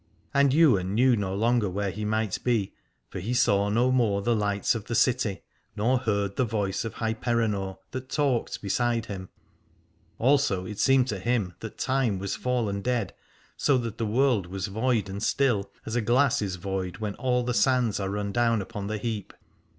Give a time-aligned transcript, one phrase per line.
[0.33, 2.73] And Ywain knew no longer where he might be,
[3.07, 5.43] for he saw no more the lights of the city
[5.75, 9.29] nor heard the voice of Hyperenor that talked beside him;
[10.17, 13.13] also it seemed to him that time was fallen dead,
[13.55, 17.43] so that the world was void and still, as a glass is void when all
[17.43, 19.33] the sands are run down upon the heap.